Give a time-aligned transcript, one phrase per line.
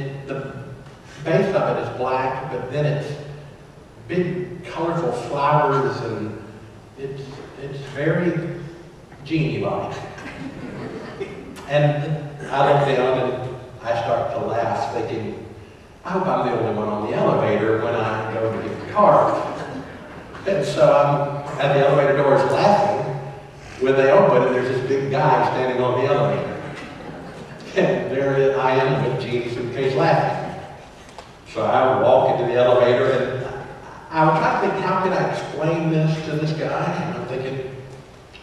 [0.00, 0.52] it, the
[1.24, 3.14] base of it is black, but then it's
[4.08, 6.42] big, colorful flowers, and
[6.98, 7.22] it's
[7.62, 8.60] it's very
[9.24, 9.96] genie-like.
[11.68, 15.46] And I look down and I start to laugh, thinking,
[16.04, 18.92] I hope I'm the only one on the elevator when I go to get the
[18.92, 19.34] card.
[20.46, 23.14] And so I'm at the elevator doors laughing.
[23.80, 26.55] When they open, and there's this big guy standing on the elevator.
[27.76, 30.62] And there I am with Jeannie's suitcase laughing.
[31.52, 33.46] So I walk into the elevator and
[34.10, 36.92] I was trying to think, how can I explain this to this guy?
[37.02, 37.76] And I'm thinking,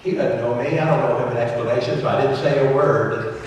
[0.04, 0.78] he doesn't know me.
[0.78, 3.42] I don't know him an explanation, so I didn't say a word.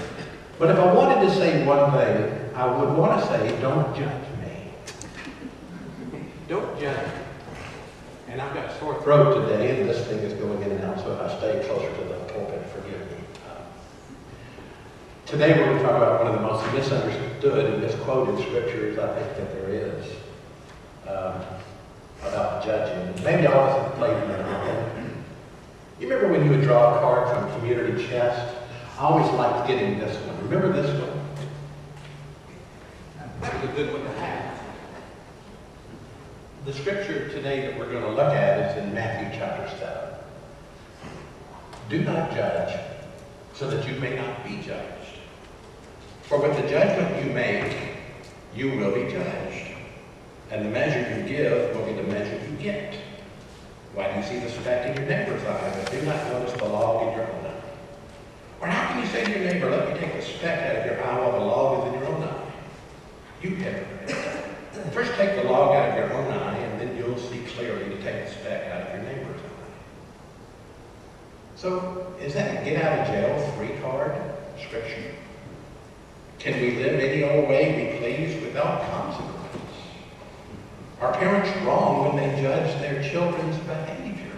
[0.58, 4.22] But if I wanted to say one thing, I would want to say, don't judge
[4.40, 4.72] me.
[6.48, 7.12] Don't judge me.
[8.28, 10.98] And I've got a sore throat today, and this thing is going in and out,
[10.98, 13.25] so if I stay closer to the pulpit, forgive me.
[15.26, 19.12] Today we're going to talk about one of the most misunderstood and misquoted scriptures I
[19.12, 20.06] think that there is
[21.08, 21.42] um,
[22.22, 23.24] about judging.
[23.24, 24.96] Maybe of us have played in that.
[25.98, 28.56] You remember when you would draw a card from Community Chest?
[29.00, 30.48] I always liked getting this one.
[30.48, 31.20] Remember this one?
[33.40, 34.60] That was a good one to have.
[36.66, 40.14] The scripture today that we're going to look at is in Matthew chapter 7.
[41.88, 42.78] Do not judge
[43.54, 44.95] so that you may not be judged.
[46.28, 47.76] For with the judgment you make,
[48.52, 49.76] you will be judged.
[50.50, 52.96] And the measure you give will be the measure you get.
[53.94, 56.64] Why do you see the speck in your neighbor's eye, but do not notice the
[56.64, 57.60] log in your own eye?
[58.60, 60.86] Or how can you say to your neighbor, let me take the speck out of
[60.86, 62.52] your eye while the log is in your own eye?
[63.42, 64.16] You hypocrite.
[64.92, 68.02] First take the log out of your own eye, and then you'll see clearly to
[68.02, 69.66] take the speck out of your neighbor's eye.
[71.54, 74.12] So, is that a get out of jail free card
[74.60, 75.14] scripture?
[76.46, 79.74] Can we live any old way we please without consequence?
[81.00, 84.30] Are parents wrong when they judge their children's behavior?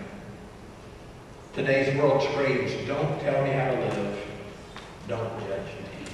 [1.53, 4.25] Today's world screams, don't tell me how to live,
[5.07, 6.07] don't judge me.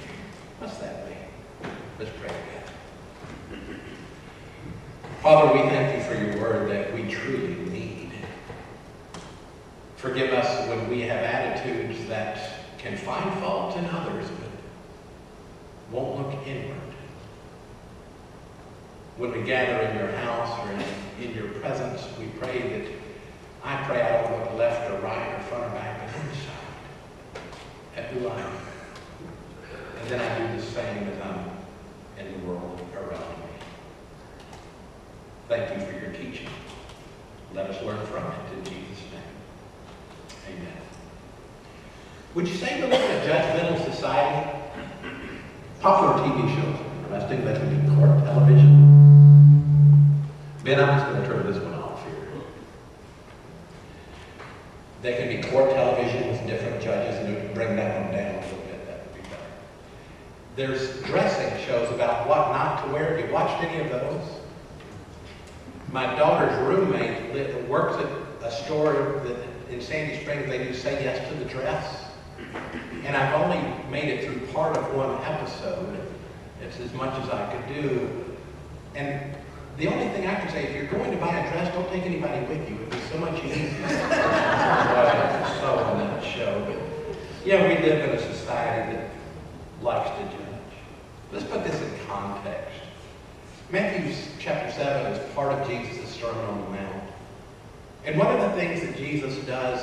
[0.59, 1.71] What's that mean?
[1.97, 3.79] Let's pray together.
[5.21, 8.11] Father, we thank you for your word that we truly need.
[9.95, 12.37] Forgive us when we have attitudes that
[12.79, 14.27] can find fault in others,
[15.91, 16.81] won't look inward.
[19.17, 20.83] When we gather in your house or in,
[21.23, 22.91] in your presence, we pray that
[23.63, 26.55] I pray I don't look left or right or front or back, but inside
[27.95, 28.57] at who I am.
[30.01, 31.49] And then I do the same as I'm
[32.19, 33.45] in the world around me.
[35.47, 36.49] Thank you for your teaching.
[37.53, 40.57] Let us learn from it in Jesus' name.
[40.57, 40.77] Amen.
[42.33, 44.64] Would you say we live in a judgmental society?
[45.85, 48.73] Popular TV shows, domestic, be court television.
[50.63, 52.27] Ben, I'm just going to turn this one off here.
[55.03, 58.57] They can be court television with different judges, and bring that one down a little
[58.61, 58.87] bit.
[58.87, 59.43] That would be better.
[60.55, 63.15] There's dressing shows about what not to wear.
[63.15, 64.27] Have you watched any of those?
[65.91, 68.09] My daughter's roommate works at
[68.43, 69.37] a store that
[69.71, 70.49] in Sandy Springs.
[70.49, 72.04] They do say yes to the dress.
[73.05, 73.61] And I've only
[73.91, 75.99] made it through part of one episode.
[76.61, 78.25] It's as much as I could do.
[78.95, 79.35] And
[79.77, 82.03] the only thing I can say, if you're going to buy a dress, don't take
[82.03, 82.75] anybody with you.
[82.75, 83.71] It'd be so much easier.
[85.61, 86.63] So on that show.
[86.67, 89.09] But yeah, we live in a society that
[89.81, 90.55] likes to judge.
[91.31, 92.81] Let's put this in context.
[93.71, 97.03] Matthew chapter 7 is part of Jesus' Sermon on the Mount.
[98.05, 99.81] And one of the things that Jesus does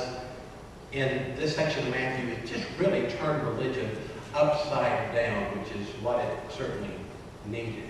[0.93, 3.89] in this section of Matthew it just really turned religion
[4.35, 6.89] upside down, which is what it certainly
[7.47, 7.83] needed.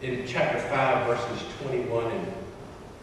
[0.00, 2.32] In chapter 5, verses 21 and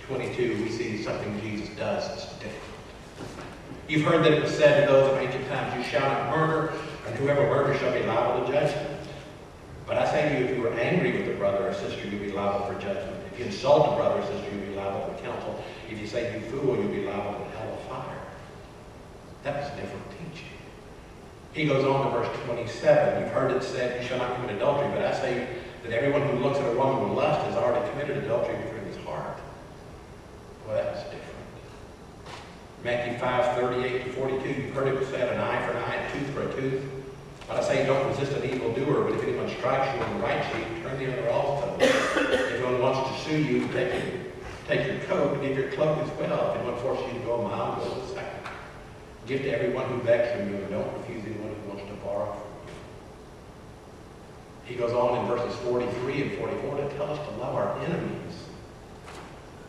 [0.02, 2.56] 22, we see something Jesus does that's different.
[3.88, 6.74] You've heard that it was said to those of ancient times, You shall not murder,
[7.08, 9.00] and whoever murders shall be liable to judgment.
[9.88, 12.20] But I say to you, if you are angry with a brother or sister, you'll
[12.20, 13.19] be liable for judgment.
[13.40, 15.64] You insult a brother or sister, you'll be liable for counsel.
[15.90, 18.22] If you say, You fool, you'll be liable to hell of fire.
[19.44, 20.50] That was different teaching.
[21.54, 23.24] He goes on to verse 27.
[23.24, 24.90] You've heard it said, You shall not commit adultery.
[24.90, 25.48] But I say
[25.84, 28.98] that everyone who looks at a woman with lust has already committed adultery within his
[29.06, 29.40] heart.
[30.68, 31.24] Well, that was different.
[32.84, 36.12] Matthew 5, 38 to 42, you've heard it said, an eye for an eye, a
[36.12, 36.84] tooth for a tooth.
[37.48, 40.44] But I say, don't resist an evildoer, but if anyone strikes you on the right
[40.52, 41.78] cheek, turn the other also.
[43.30, 44.12] To you, take your,
[44.68, 46.52] take your coat, give your cloak as well.
[46.52, 48.40] If anyone forces you to go a mile, go a second.
[49.28, 52.32] Give to everyone who begs from you, and don't refuse anyone who wants to borrow
[52.34, 52.74] from you.
[54.66, 58.34] He goes on in verses 43 and 44 to tell us to love our enemies.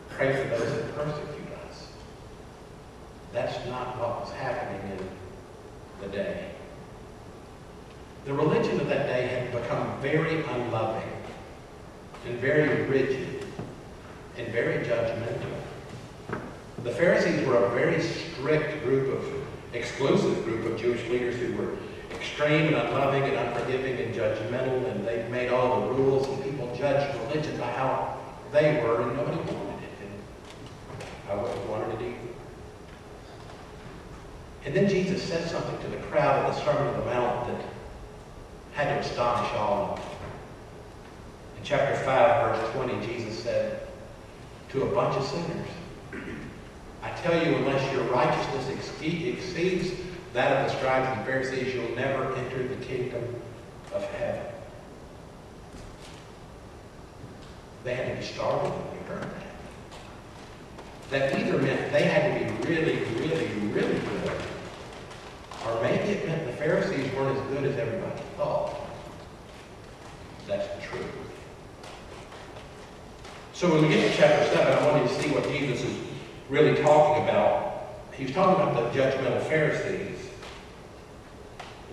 [0.09, 1.87] Pray for those that persecute us.
[3.31, 5.09] That's not what was happening in
[6.01, 6.49] the day.
[8.25, 11.09] The religion of that day had become very unloving
[12.27, 13.40] and very rigid
[14.41, 15.51] and very judgmental.
[16.83, 19.23] The Pharisees were a very strict group of,
[19.73, 21.77] exclusive group of Jewish leaders who were
[22.15, 26.75] extreme and unloving and unforgiving and judgmental, and they made all the rules, and people
[26.75, 28.17] judged religion by how
[28.51, 29.91] they were, and nobody wanted it.
[30.01, 32.17] And I wouldn't wanted it either.
[34.65, 37.65] And then Jesus said something to the crowd at the Sermon on the Mount that
[38.73, 40.09] had to astonish all of them.
[41.57, 43.87] In chapter 5, verse 20, Jesus said
[44.71, 45.67] to a bunch of sinners,
[47.03, 49.91] I tell you, unless your righteousness exceeds
[50.33, 53.23] that of the scribes and Pharisees, you'll never enter the kingdom
[53.93, 54.45] of heaven.
[57.83, 59.49] They had to be startled when they heard that.
[61.09, 64.31] That either meant they had to be really, really, really good,
[65.65, 68.75] or maybe it meant the Pharisees weren't as good as everybody thought.
[70.47, 71.05] That's the truth.
[73.53, 75.97] So when we get to chapter 7, I want you to see what Jesus is
[76.51, 80.17] really talking about, he was talking about the judgmental Pharisees.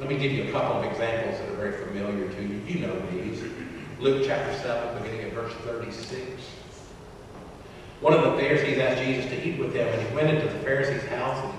[0.01, 2.61] Let me give you a couple of examples that are very familiar to you.
[2.67, 3.41] You know these.
[4.01, 6.43] Luke chapter 7, beginning at verse 36.
[8.01, 10.59] One of the Pharisees asked Jesus to eat with them, and he went into the
[10.61, 11.55] Pharisee's house and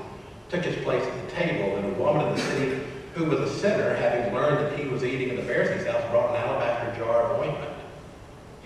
[0.50, 1.78] took his place at the table.
[1.78, 2.82] And a woman of the city
[3.16, 6.32] who was a sinner, having learned that he was eating in the Pharisee's house, brought
[6.32, 7.74] an alabaster jar of ointment.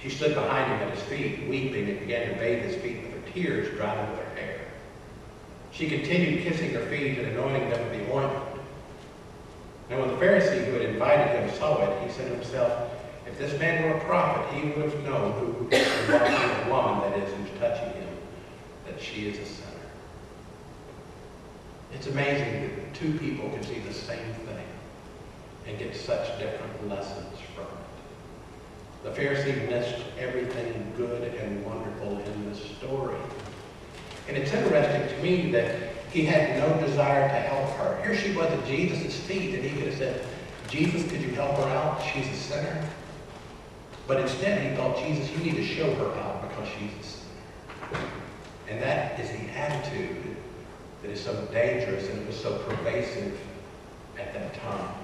[0.02, 3.13] She stood behind him at his feet, weeping, and began to bathe his feet with
[3.13, 4.23] her tears, drying with.
[5.74, 8.46] She continued kissing her feet and anointing them with the ointment.
[9.90, 12.92] Now when the Pharisee who had invited him saw it, he said to himself,
[13.26, 17.10] If this man were a prophet, he would have known who what kind of woman
[17.10, 18.18] that is who's touching him,
[18.86, 19.70] that she is a sinner.
[21.92, 24.66] It's amazing that two people can see the same thing
[25.66, 29.04] and get such different lessons from it.
[29.04, 33.18] The Pharisee missed everything good and wonderful in this story.
[34.28, 35.76] And it's interesting to me that
[36.12, 38.02] he had no desire to help her.
[38.04, 40.26] Here she was at Jesus' feet, and he could have said,
[40.70, 42.02] Jesus, could you help her out?
[42.02, 42.90] She's a sinner.
[44.08, 48.10] But instead, he thought, Jesus, you need to show her out because she's a sinner.
[48.70, 50.36] And that is the attitude
[51.02, 53.40] that is so dangerous and it was so pervasive
[54.18, 54.96] at that time.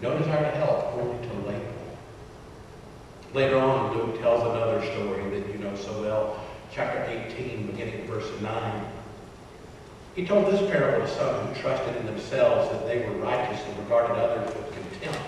[0.00, 1.74] No desire to help, only to label.
[3.32, 8.06] Later on, Luke tells another story that you know so well, chapter 18, beginning at
[8.06, 8.86] verse 9.
[10.14, 13.78] He told this parable to some who trusted in themselves that they were righteous and
[13.80, 15.18] regarded others with contempt.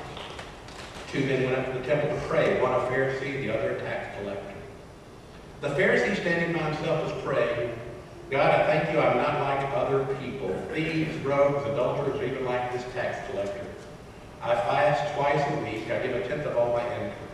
[1.11, 3.81] Two men went up to the temple to pray, one a Pharisee, the other a
[3.81, 4.55] tax collector.
[5.61, 7.77] The Pharisee standing by himself was praying,
[8.31, 12.85] God, I thank you I'm not like other people, thieves, rogues, adulterers, even like this
[12.93, 13.65] tax collector.
[14.43, 15.91] I fast twice a week.
[15.91, 17.26] I give a tenth of all my income.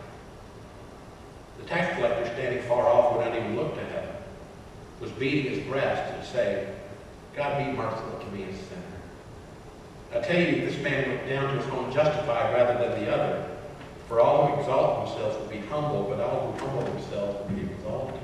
[1.63, 4.15] The tax collector, standing far off, would not even look to heaven,
[4.99, 6.67] was beating his breast and saying,
[7.37, 8.81] God, be merciful to me, a sinner.
[10.13, 13.49] I tell you, this man went down to his home justified rather than the other.
[14.09, 17.61] For all who exalt themselves will be humbled, but all who humble themselves will be
[17.61, 18.19] exalted.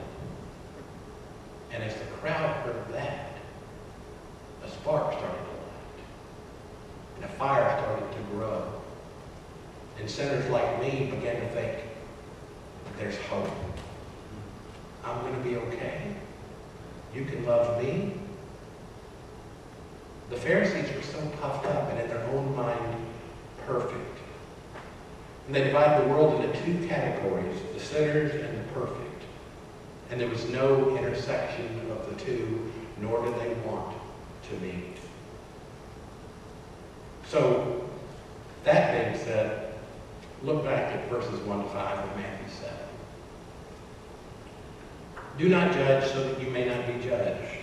[1.72, 3.32] And as the crowd heard that,
[4.66, 6.04] a spark started to light.
[7.16, 8.82] And a fire started to grow.
[9.98, 11.89] And sinners like me began to think,
[12.98, 13.50] there's hope.
[15.04, 16.02] I'm going to be okay.
[17.14, 18.14] You can love me.
[20.30, 22.96] The Pharisees were so puffed up and in their own mind
[23.66, 24.18] perfect.
[25.48, 29.24] And they divided the world into two categories, the sinners and the perfect.
[30.12, 33.96] And there was no intersection of the two, nor did they want
[34.50, 34.98] to meet.
[37.28, 37.90] So,
[38.64, 39.69] that being said,
[40.44, 42.78] look back at verses 1 to 5 of Matthew 7.
[45.38, 47.60] Do not judge so that you may not be judged.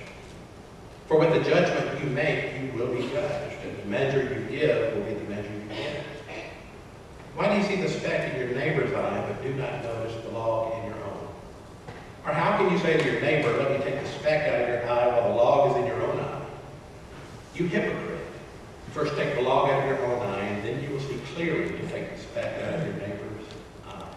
[1.07, 4.95] For with the judgment you make, you will be judged, and the measure you give
[4.95, 6.05] will be the measure you get.
[7.37, 10.31] Why do you see the speck in your neighbor's eye, but do not notice the
[10.31, 11.29] log in your own?
[12.25, 14.69] Or how can you say to your neighbor, let me take the speck out of
[14.69, 16.47] your eye while the log is in your own eye?
[17.55, 18.21] You hypocrite.
[18.93, 20.26] First take the log out of your own
[20.97, 23.47] eye, and then you will see clearly to take the speck out of your neighbor's
[23.89, 24.17] eye.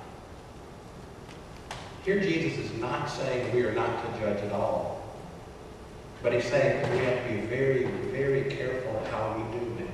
[2.05, 4.99] Here Jesus is not saying we are not to judge at all.
[6.21, 9.89] But he's saying we have to be very, very careful how we do it.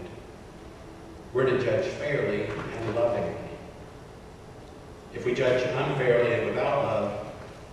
[1.33, 3.35] We're to judge fairly and lovingly.
[5.13, 7.27] If we judge unfairly and without love,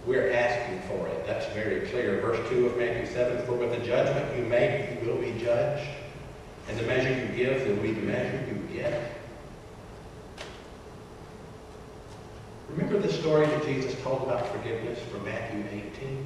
[0.06, 1.26] we're asking for it.
[1.26, 2.20] That's very clear.
[2.20, 5.88] Verse 2 of Matthew 7, For with the judgment you make, you will be judged.
[6.68, 9.12] And the measure you give will be the measure you get.
[12.70, 16.24] Remember the story that Jesus told about forgiveness from Matthew 18?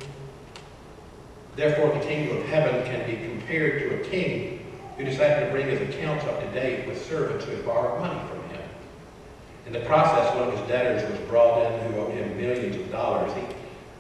[1.57, 4.65] Therefore, the kingdom of heaven can be compared to a king
[4.97, 8.21] who decided to bring his accounts up to date with servants who had borrowed money
[8.29, 8.63] from him.
[9.67, 12.91] In the process, one of his debtors was brought in who owed him millions of
[12.91, 13.33] dollars.
[13.35, 13.43] He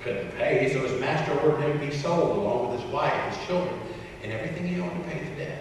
[0.02, 3.46] couldn't pay, so his master ordered him to be sold along with his wife, his
[3.46, 3.74] children,
[4.22, 5.55] and everything he owned to pay the debt.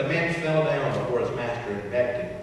[0.00, 2.34] The man fell down before his master and begged him,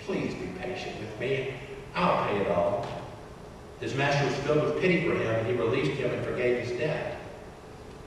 [0.00, 1.54] Please be patient with me.
[1.94, 2.86] I'll pay it all.
[3.80, 6.78] His master was filled with pity for him, and he released him and forgave his
[6.78, 7.18] debt.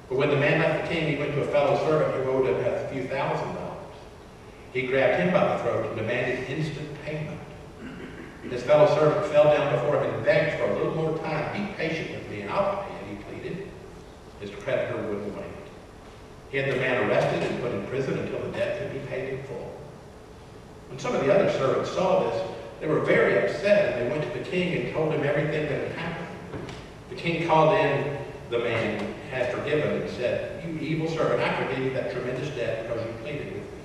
[0.09, 2.49] But when the man left the king, he went to a fellow servant who owed
[2.49, 3.95] him a few thousand dollars.
[4.73, 7.39] He grabbed him by the throat and demanded instant payment.
[8.43, 11.51] His fellow servant fell down before him and begged for a little more time.
[11.65, 13.67] Be patient with me, and I'll pay it, he pleaded.
[14.39, 15.48] His creditor wouldn't wait.
[16.51, 19.33] He had the man arrested and put in prison until the debt could be paid
[19.33, 19.79] in full.
[20.89, 24.31] When some of the other servants saw this, they were very upset, and they went
[24.31, 26.27] to the king and told him everything that had happened.
[27.09, 28.17] The king called in
[28.49, 32.49] the man had forgiven him, and said, You evil servant, I forgave you that tremendous
[32.55, 33.79] debt because you pleaded with me.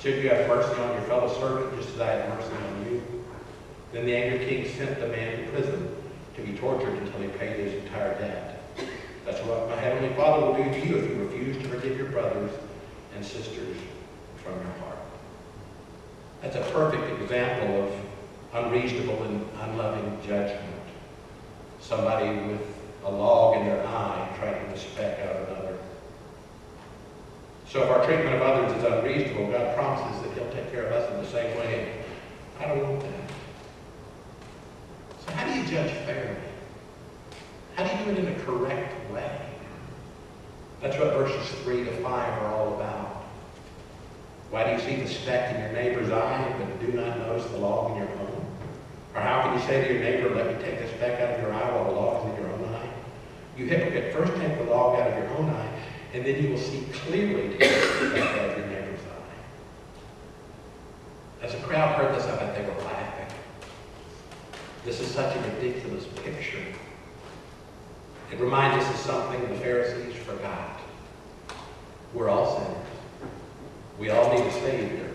[0.00, 3.02] Should you have mercy on your fellow servant just as I had mercy on you?
[3.92, 5.96] Then the angry king sent the man to prison
[6.36, 8.59] to be tortured until he paid his entire debt.
[9.24, 12.08] That's what my heavenly Father will do to you if you refuse to forgive your
[12.08, 12.50] brothers
[13.14, 13.76] and sisters
[14.42, 14.98] from your heart.
[16.42, 20.64] That's a perfect example of unreasonable and unloving judgment.
[21.80, 22.60] Somebody with
[23.04, 25.78] a log in their eye trying to speck out another.
[27.68, 30.92] So if our treatment of others is unreasonable, God promises that he'll take care of
[30.92, 32.02] us in the same way.
[32.58, 33.30] I don't want that.
[35.24, 36.49] So how do you judge fairly?
[37.80, 39.40] How do you do it in a correct way?
[40.82, 43.24] That's what verses 3 to 5 are all about.
[44.50, 47.56] Why do you see the speck in your neighbor's eye, but do not notice the
[47.56, 48.44] log in your own?
[49.14, 51.40] Or how can you say to your neighbor, let me take the speck out of
[51.40, 52.90] your eye while the log is in your own eye?
[53.56, 55.80] You hypocrite, first take the log out of your own eye,
[56.12, 59.38] and then you will see clearly to take the speck out of your neighbor's eye.
[61.46, 63.34] As the crowd heard this, I bet they were laughing.
[64.84, 66.60] This is such a ridiculous picture.
[68.30, 70.80] It reminds us of something the Pharisees forgot.
[72.14, 72.86] We're all sinners.
[73.98, 75.10] We all need a Savior.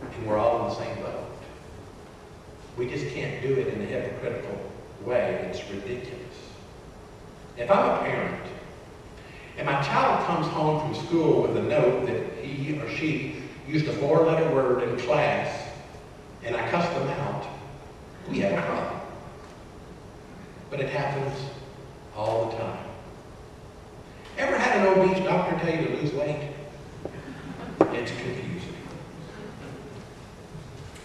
[0.00, 1.30] And we're all in the same boat.
[2.76, 4.72] We just can't do it in a hypocritical
[5.04, 5.48] way.
[5.50, 6.18] It's ridiculous.
[7.56, 8.46] If I'm a parent,
[9.56, 13.86] and my child comes home from school with a note that he or she used
[13.88, 15.68] a four-letter word in class,
[16.44, 17.46] and I cuss them out,
[18.28, 19.00] we have a problem.
[20.70, 21.34] But it happens
[22.18, 22.84] all the time.
[24.36, 26.50] Ever had an obese doctor tell you to lose weight?
[27.92, 28.74] It's confusing.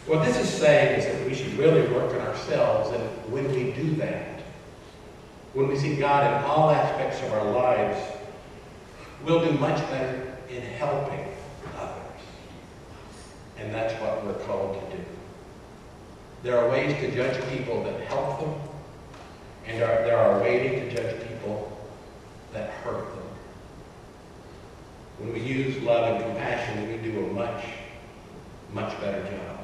[0.07, 3.71] What this is saying is that we should really work on ourselves, and when we
[3.71, 4.41] do that,
[5.53, 7.99] when we see God in all aspects of our lives,
[9.23, 11.25] we'll do much better in helping
[11.77, 12.21] others.
[13.59, 15.03] And that's what we're called to do.
[16.41, 18.72] There are ways to judge people that help them,
[19.67, 21.77] and are, there are ways to judge people
[22.51, 23.23] that hurt them.
[25.19, 27.65] When we use love and compassion, we do a much,
[28.73, 29.59] much better job.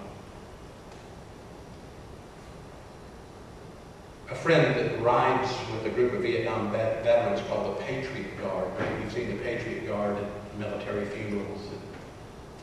[4.31, 8.67] A friend that rides with a group of Vietnam vet- veterans called the Patriot Guard.
[9.01, 11.81] You've seen the Patriot Guard at military funerals and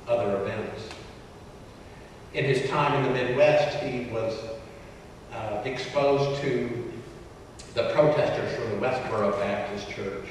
[0.09, 0.89] other events.
[2.35, 4.39] In his time in the Midwest, he was
[5.33, 6.93] uh, exposed to
[7.77, 10.29] the protesters from the Westboro Baptist Church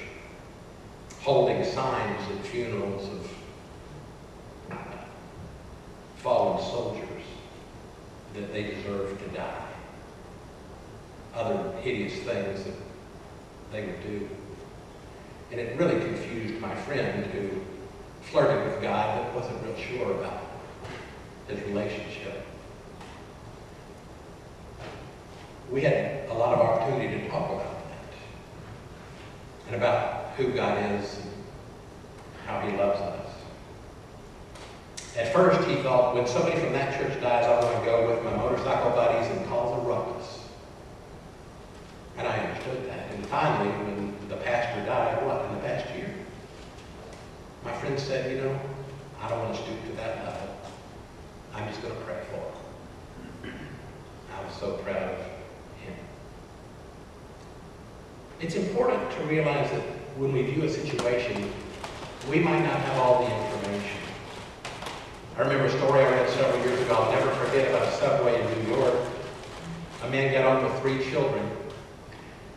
[1.21, 4.77] holding signs at funerals of
[6.17, 7.23] fallen soldiers
[8.33, 9.67] that they deserve to die.
[11.35, 12.73] Other hideous things that
[13.71, 14.27] they would do.
[15.51, 17.61] And it really confused my friend who
[18.23, 20.41] flirted with guy that wasn't real sure about
[21.47, 22.44] his relationship.
[25.71, 28.13] We had a lot of opportunity to talk about that
[29.67, 31.31] and about who God is and
[32.45, 33.25] how he loves us.
[35.17, 38.23] At first, he thought, when somebody from that church dies, I'm going to go with
[38.25, 40.39] my motorcycle buddies and cause a ruckus.
[42.17, 43.11] And I understood that.
[43.11, 46.13] And finally, when the pastor died, what, in the past year?
[47.63, 48.59] My friend said, you know,
[49.21, 50.55] I don't want to stoop to that level.
[51.53, 53.53] I'm just going to pray for him.
[54.35, 55.17] I was so proud of
[55.79, 55.95] him.
[58.41, 59.81] It's important to realize that
[60.17, 61.51] when we view a situation,
[62.29, 63.97] we might not have all the information.
[65.37, 66.95] I remember a story I read several years ago.
[66.95, 68.95] I'll never forget about a subway in New York.
[70.03, 71.49] A man got on with three children,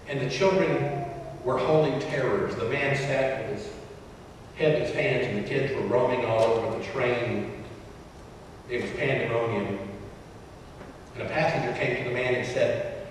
[0.09, 1.05] and the children
[1.45, 2.57] were holy terrors.
[2.57, 3.73] The man sat with his
[4.57, 7.53] head in his hands, and the kids were roaming all over the train.
[8.69, 9.79] It was pandemonium.
[11.15, 13.07] And a passenger came to the man and said,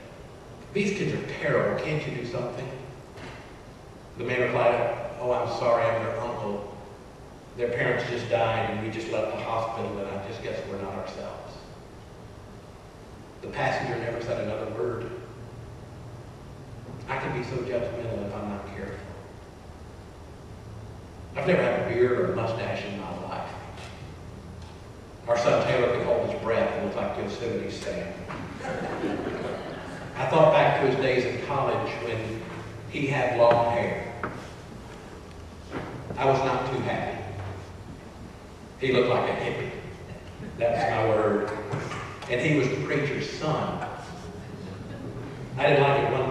[0.77, 1.83] These kids are terrible.
[1.83, 2.69] Can't you do something?
[4.19, 5.83] The man replied, Oh, I'm sorry.
[5.83, 6.77] I'm their uncle.
[7.57, 10.79] Their parents just died, and we just left the hospital, and I just guess we're
[10.79, 11.55] not ourselves.
[13.41, 15.09] The passenger never said another word.
[17.09, 18.99] I can be so judgmental if I'm not careful.
[21.37, 23.49] I've never had a beard or a mustache in my life.
[25.27, 28.13] Our son Taylor could hold his breath and look like Yosemite Sam.
[30.17, 32.41] I thought back to his days in college when
[32.89, 34.15] he had long hair.
[36.17, 37.23] I was not too happy.
[38.79, 39.71] He looked like a hippie.
[40.57, 41.51] That's my word.
[42.31, 43.87] And he was the preacher's son.
[45.55, 46.26] I didn't like it one